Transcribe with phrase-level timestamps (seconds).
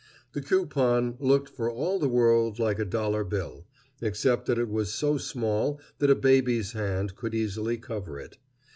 [0.33, 3.67] The coupon looked for all the world like a dollar bill,
[4.01, 8.39] except that it was so small that a baby's hand could easily cover it.